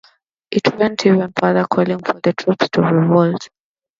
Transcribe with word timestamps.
It 0.49 0.63
went 0.79 1.05
even 1.05 1.31
further, 1.39 1.63
calling 1.67 1.99
for 2.03 2.19
the 2.23 2.33
troops 2.33 2.69
to 2.69 2.81
revolt. 2.81 3.47